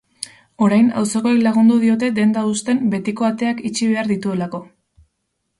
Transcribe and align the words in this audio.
Orain 0.67 0.87
auzokoek 1.01 1.35
lagundu 1.47 1.77
diote 1.83 2.09
denda 2.21 2.45
husten 2.53 2.81
betiko 2.95 3.29
ateak 3.31 3.63
itxi 3.71 3.93
behar 3.93 4.11
dituelako. 4.15 4.65